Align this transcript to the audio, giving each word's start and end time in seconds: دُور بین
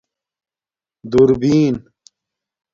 دُور 1.11 1.29
بین 1.41 1.75